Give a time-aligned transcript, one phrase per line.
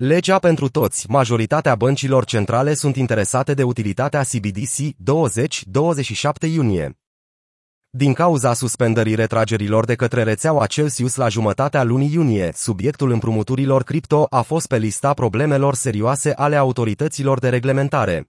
[0.00, 4.76] Legea pentru toți, majoritatea băncilor centrale sunt interesate de utilitatea CBDC
[6.46, 6.98] 20-27 iunie.
[7.90, 14.26] Din cauza suspendării retragerilor de către rețeaua Celsius la jumătatea lunii iunie, subiectul împrumuturilor cripto
[14.30, 18.28] a fost pe lista problemelor serioase ale autorităților de reglementare.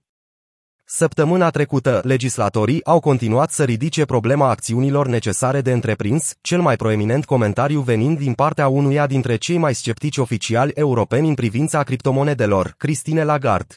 [0.92, 7.24] Săptămâna trecută, legislatorii au continuat să ridice problema acțiunilor necesare de întreprins, cel mai proeminent
[7.24, 13.24] comentariu venind din partea unuia dintre cei mai sceptici oficiali europeni în privința criptomonedelor, Christine
[13.24, 13.74] Lagarde.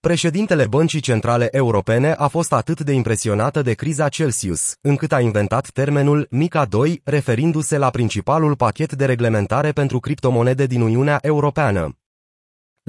[0.00, 5.68] Președintele Băncii Centrale Europene a fost atât de impresionată de criza Celsius, încât a inventat
[5.68, 11.97] termenul MICA 2, referindu-se la principalul pachet de reglementare pentru criptomonede din Uniunea Europeană.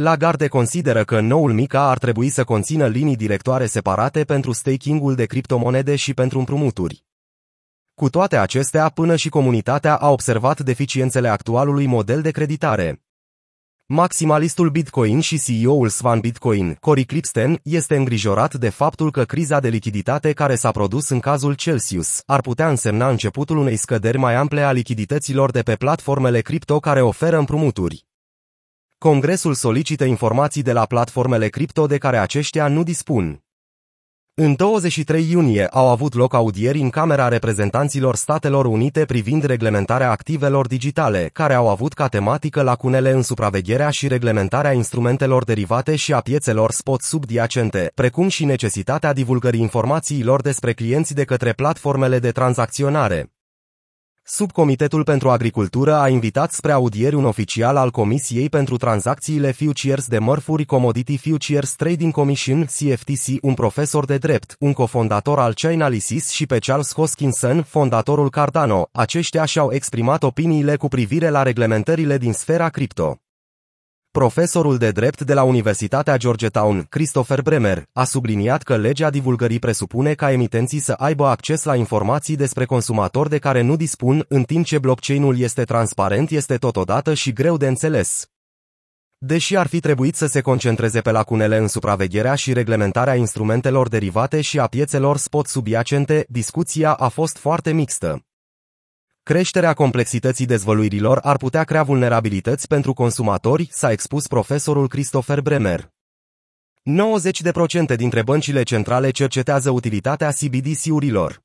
[0.02, 5.26] Lagarde consideră că noul MICA ar trebui să conțină linii directoare separate pentru staking-ul de
[5.26, 7.04] criptomonede și pentru împrumuturi.
[7.94, 13.02] Cu toate acestea, până și comunitatea a observat deficiențele actualului model de creditare.
[13.86, 19.70] Maximalistul Bitcoin și CEO-ul Swan Bitcoin, Cory Clipsten, este îngrijorat de faptul că criza de
[19.70, 24.62] lichiditate care s-a produs în cazul Celsius ar putea însemna începutul unei scăderi mai ample
[24.62, 28.08] a lichidităților de pe platformele cripto care oferă împrumuturi.
[29.06, 33.44] Congresul solicită informații de la platformele cripto de care aceștia nu dispun.
[34.34, 40.68] În 23 iunie au avut loc audieri în Camera Reprezentanților Statelor Unite privind reglementarea activelor
[40.68, 46.20] digitale, care au avut ca tematică lacunele în supravegherea și reglementarea instrumentelor derivate și a
[46.20, 53.39] piețelor spot subdiacente, precum și necesitatea divulgării informațiilor despre clienți de către platformele de tranzacționare.
[54.32, 60.20] Subcomitetul pentru Agricultură a invitat spre audieri un oficial al Comisiei pentru Tranzacțiile Futures de
[60.20, 66.46] Mărfuri Commodity Futures Trading Commission CFTC, un profesor de drept, un cofondator al Chainalysis și
[66.46, 68.90] pe Charles Hoskinson, fondatorul Cardano.
[68.92, 73.18] Aceștia și-au exprimat opiniile cu privire la reglementările din sfera cripto.
[74.12, 80.14] Profesorul de drept de la Universitatea Georgetown, Christopher Bremer, a subliniat că legea divulgării presupune
[80.14, 84.66] ca emitenții să aibă acces la informații despre consumatori de care nu dispun, în timp
[84.66, 88.30] ce blockchain-ul este transparent, este totodată și greu de înțeles.
[89.18, 94.42] Deși ar fi trebuit să se concentreze pe lacunele în supravegherea și reglementarea instrumentelor derivate
[94.42, 98.24] și a piețelor spot subiacente, discuția a fost foarte mixtă.
[99.24, 105.90] Creșterea complexității dezvăluirilor ar putea crea vulnerabilități pentru consumatori, s-a expus profesorul Christopher Bremer.
[107.94, 111.42] 90% dintre băncile centrale cercetează utilitatea CBDC-urilor.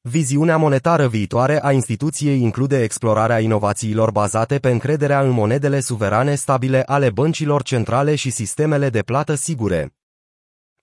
[0.00, 6.82] Viziunea monetară viitoare a instituției include explorarea inovațiilor bazate pe încrederea în monedele suverane stabile
[6.82, 9.95] ale băncilor centrale și sistemele de plată sigure.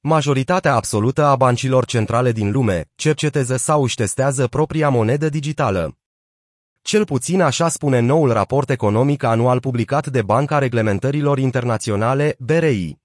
[0.06, 5.98] Majoritatea absolută a băncilor centrale din lume cercetează sau își testează propria monedă digitală.
[6.82, 12.98] Cel puțin așa spune noul raport economic anual publicat de Banca Reglementărilor Internaționale, BRI.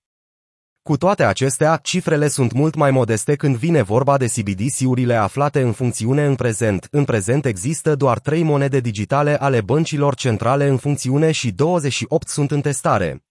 [0.82, 5.72] Cu toate acestea, cifrele sunt mult mai modeste când vine vorba de CBDC-urile aflate în
[5.72, 6.88] funcțiune în prezent.
[6.90, 12.50] În prezent există doar 3 monede digitale ale băncilor centrale în funcțiune și 28 sunt
[12.50, 13.27] în testare.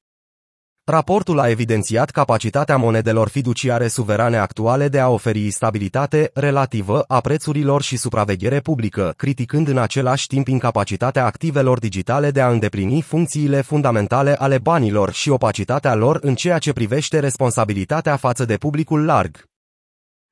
[0.90, 7.82] Raportul a evidențiat capacitatea monedelor fiduciare suverane actuale de a oferi stabilitate relativă a prețurilor
[7.82, 14.36] și supraveghere publică, criticând în același timp incapacitatea activelor digitale de a îndeplini funcțiile fundamentale
[14.36, 19.44] ale banilor și opacitatea lor în ceea ce privește responsabilitatea față de publicul larg.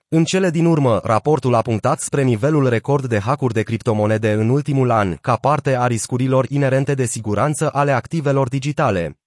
[0.08, 4.50] În cele din urmă, raportul a punctat spre nivelul record de hackuri de criptomonede în
[4.50, 9.20] ultimul an, ca parte a riscurilor inerente de siguranță ale activelor digitale.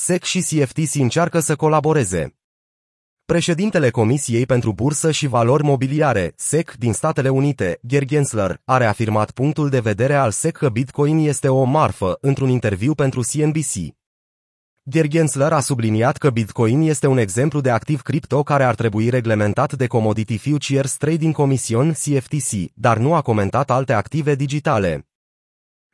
[0.00, 2.34] SEC și CFTC încearcă să colaboreze.
[3.24, 9.30] Președintele Comisiei pentru Bursă și Valori Mobiliare, SEC, din Statele Unite, Gary Gensler, a reafirmat
[9.30, 13.74] punctul de vedere al SEC că Bitcoin este o marfă într-un interviu pentru CNBC.
[14.82, 19.08] Gary Gensler a subliniat că Bitcoin este un exemplu de activ cripto care ar trebui
[19.08, 25.07] reglementat de Commodity Futures Trading Commission CFTC, dar nu a comentat alte active digitale.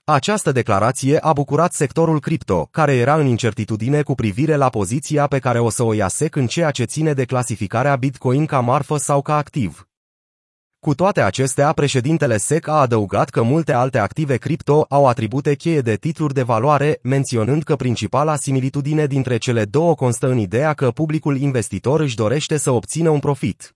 [0.06, 5.38] Această declarație a bucurat sectorul cripto, care era în incertitudine cu privire la poziția pe
[5.38, 8.96] care o să o ia SEC în ceea ce ține de clasificarea Bitcoin ca marfă
[8.96, 9.88] sau ca activ.
[10.78, 15.80] Cu toate acestea, președintele SEC a adăugat că multe alte active cripto au atribute cheie
[15.80, 20.90] de titluri de valoare, menționând că principala similitudine dintre cele două constă în ideea că
[20.90, 23.74] publicul investitor își dorește să obțină un profit.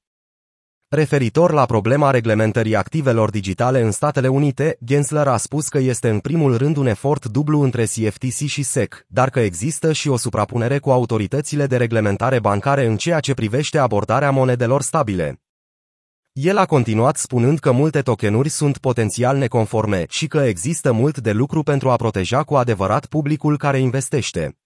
[0.90, 6.18] Referitor la problema reglementării activelor digitale în Statele Unite, Gensler a spus că este în
[6.18, 10.78] primul rând un efort dublu între CFTC și SEC, dar că există și o suprapunere
[10.78, 15.40] cu autoritățile de reglementare bancare în ceea ce privește abordarea monedelor stabile.
[16.32, 21.32] El a continuat spunând că multe tokenuri sunt potențial neconforme și că există mult de
[21.32, 24.58] lucru pentru a proteja cu adevărat publicul care investește.